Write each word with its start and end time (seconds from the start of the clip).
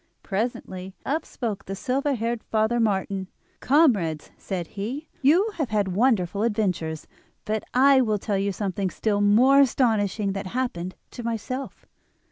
Presently 0.23 0.95
up 1.05 1.27
spoke 1.27 1.65
the 1.65 1.75
silver 1.75 2.15
haired 2.15 2.41
Father 2.45 2.79
Martin. 2.79 3.27
"Comrades," 3.59 4.31
said 4.35 4.65
he, 4.69 5.07
"you 5.21 5.51
have 5.57 5.69
had 5.69 5.89
wonderful 5.89 6.41
adventures; 6.41 7.05
but 7.45 7.63
I 7.75 8.01
will 8.01 8.17
tell 8.17 8.39
you 8.39 8.51
something 8.51 8.89
still 8.89 9.21
more 9.21 9.59
astonishing 9.59 10.31
that 10.33 10.47
happened 10.57 10.95
to 11.11 11.21
myself. 11.21 11.85